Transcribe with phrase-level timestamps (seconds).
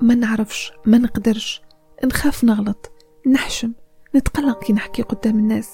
[0.00, 1.62] ما نعرفش ما نقدرش
[2.04, 2.92] نخاف نغلط
[3.26, 3.72] نحشم
[4.16, 5.70] نتقلق كي نحكي قدام الناس.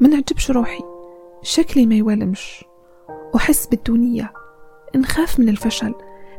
[0.00, 0.84] ما نعجبش روحي
[1.42, 2.64] شكلي ما يوالمش.
[3.36, 4.32] أحس بالدونية
[4.96, 5.94] نخاف من الفشل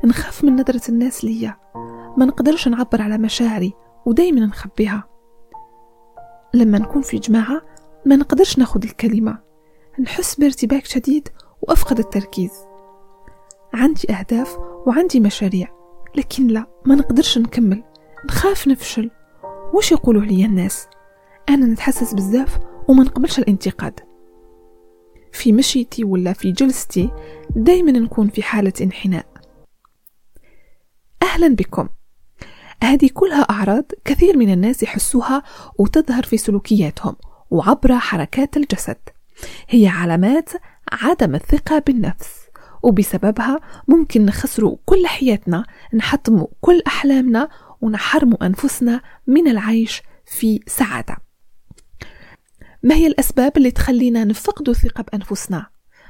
[0.05, 1.57] نخاف من نظرة الناس ليا.
[2.17, 3.73] ما نقدرش نعبر على مشاعري
[4.05, 5.03] ودايما نخبيها.
[6.53, 7.61] لما نكون في جماعة
[8.05, 9.39] ما نقدرش ناخد الكلمة.
[9.99, 11.29] نحس بارتباك شديد
[11.61, 12.51] وأفقد التركيز.
[13.73, 15.74] عندي أهداف وعندي مشاريع.
[16.17, 17.83] لكن لا ما نقدرش نكمل.
[18.25, 19.11] نخاف نفشل.
[19.73, 20.87] وش يقولوا عليا الناس؟
[21.49, 23.99] أنا نتحسس بزاف وما نقبلش الانتقاد.
[25.31, 27.11] في مشيتي ولا في جلستي
[27.49, 29.25] دايما نكون في حالة انحناء.
[31.23, 31.89] أهلا بكم.
[32.83, 35.43] هذه كلها أعراض كثير من الناس يحسوها
[35.79, 37.15] وتظهر في سلوكياتهم
[37.51, 38.97] وعبر حركات الجسد.
[39.69, 40.49] هي علامات
[40.91, 42.44] عدم الثقة بالنفس.
[42.85, 47.49] وبسببها ممكن نخسروا كل حياتنا نحطموا كل أحلامنا
[47.81, 51.17] ونحرموا أنفسنا من العيش في سعادة
[52.83, 55.65] ما هي الأسباب اللي تخلينا نفقد الثقة بأنفسنا؟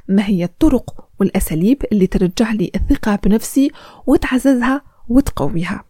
[0.07, 3.71] ما هي الطرق والأساليب اللي ترجع لي الثقة بنفسي
[4.07, 5.83] وتعززها وتقويها؟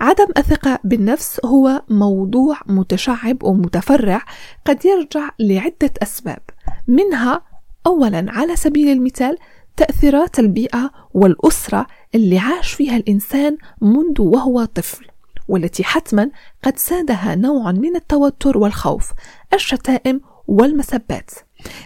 [0.00, 4.22] عدم الثقة بالنفس هو موضوع متشعب ومتفرع
[4.66, 6.42] قد يرجع لعدة أسباب
[6.88, 7.42] منها
[7.88, 9.38] أولا على سبيل المثال
[9.76, 15.06] تأثيرات البيئة والأسرة اللي عاش فيها الإنسان منذ وهو طفل
[15.48, 16.30] والتي حتما
[16.62, 19.12] قد سادها نوع من التوتر والخوف
[19.54, 21.30] الشتائم والمسبات.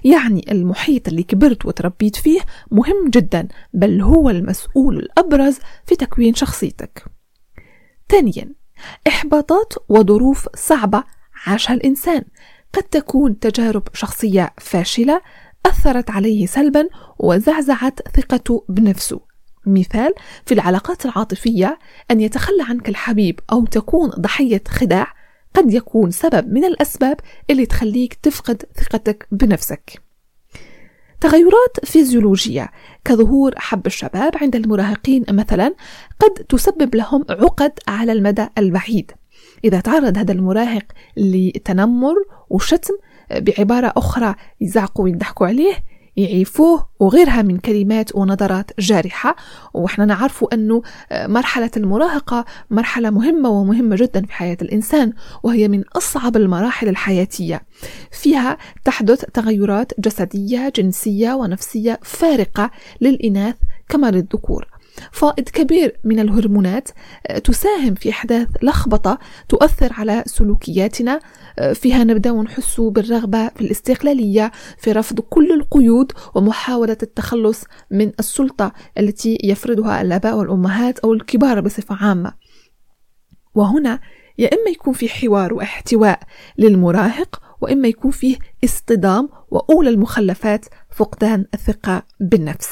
[0.05, 7.05] يعني المحيط اللي كبرت وتربيت فيه مهم جدا بل هو المسؤول الأبرز في تكوين شخصيتك.
[8.09, 8.53] ثانيا
[9.09, 11.05] إحباطات وظروف صعبة
[11.47, 12.25] عاشها الإنسان.
[12.75, 15.21] قد تكون تجارب شخصية فاشلة
[15.67, 19.21] أثرت عليه سلبا وزعزعت ثقته بنفسه.
[19.67, 20.15] مثال
[20.47, 21.79] في العلاقات العاطفية
[22.11, 25.07] أن يتخلى عنك الحبيب أو تكون ضحية خداع
[25.55, 27.17] قد يكون سبب من الأسباب
[27.51, 30.03] اللي تخليك تفقد ثقتك بنفسك.
[31.21, 32.71] تغيرات فيزيولوجية
[33.05, 35.75] كظهور حب الشباب عند المراهقين مثلا
[36.21, 39.13] قد تسبب لهم عقد على المدى البعيد.
[39.65, 40.85] إذا تعرض هذا المراهق
[41.17, 42.15] لتنمر
[42.51, 42.95] وشتم
[43.39, 45.75] بعبارة أخرى يزعقوا ويضحكوا عليه
[46.17, 49.37] يعيفوه وغيرها من كلمات ونظرات جارحة.
[49.75, 50.83] وإحنا نعرف أنه
[51.13, 57.63] مرحلة المراهقة مرحلة مهمة ومهمة جدا في حياة الإنسان وهي من أصعب المراحل الحياتية.
[58.11, 63.57] فيها تحدث تغيرات جسدية جنسية ونفسية فارقة للإناث
[63.89, 64.67] كما للذكور.
[65.13, 66.89] فائض كبير من الهرمونات
[67.27, 71.21] آه، تساهم في إحداث لخبطة تؤثر على سلوكياتنا
[71.59, 78.73] آه، فيها نبدأ نحس بالرغبة في الاستقلالية في رفض كل القيود ومحاولة التخلص من السلطة
[78.99, 82.33] التي يفرضها الآباء والأمهات أو الكبار بصفة عامة.
[83.55, 84.01] وهنا
[84.39, 86.21] يا إما يكون في حوار واحتواء
[86.59, 92.69] للمراهق وإما يكون فيه اصطدام وأولى المخلفات فقدان الثقة بالنفس.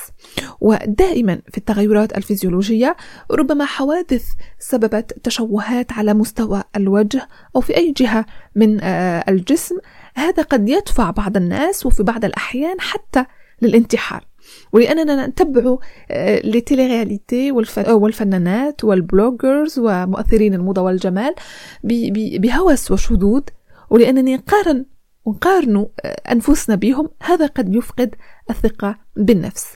[0.61, 2.97] ودائما في التغيرات الفيزيولوجية
[3.31, 4.25] ربما حوادث
[4.59, 9.77] سببت تشوهات على مستوى الوجه أو في أي جهة من آه، الجسم.
[10.15, 13.25] هذا قد يدفع بعض الناس وفي بعض الأحيان حتى
[13.63, 14.31] للانتحار.
[14.73, 15.77] ولأننا نتبع
[16.11, 17.53] آه، لتيلي
[17.89, 21.35] والفنانات والبلوجرز ومؤثرين الموضة والجمال
[22.41, 23.43] بهوس وشذوذ
[23.91, 24.87] ولأنني نقارن
[25.25, 25.87] ونقارن
[26.31, 28.15] أنفسنا بهم هذا قد يفقد
[28.51, 29.67] الثقة بالنفس.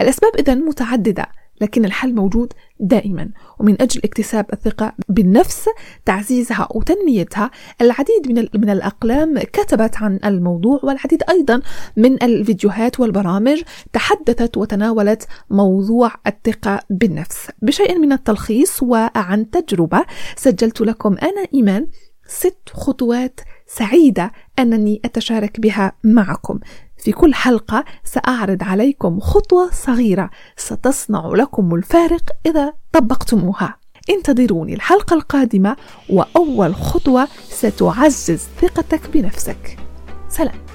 [0.00, 1.26] الأسباب إذا متعددة
[1.60, 3.30] لكن الحل موجود دائما.
[3.60, 5.68] ومن أجل اكتساب الثقة بالنفس
[6.04, 11.62] تعزيزها وتنميتها العديد من, من الأقلام كتبت عن الموضوع والعديد أيضا
[11.96, 13.62] من الفيديوهات والبرامج
[13.92, 17.48] تحدثت وتناولت موضوع الثقة بالنفس.
[17.62, 20.04] بشيء من التلخيص وعن تجربة
[20.36, 21.86] سجلت لكم أنا إيمان
[22.38, 26.58] ست خطوات سعيدة أنني أتشارك بها معكم.
[26.98, 33.76] في كل حلقة سأعرض عليكم خطوة صغيرة ستصنع لكم الفارق إذا طبقتموها.
[34.10, 35.76] انتظروني الحلقة القادمة
[36.08, 39.78] وأول خطوة ستعزز ثقتك بنفسك.
[40.28, 40.71] سلام.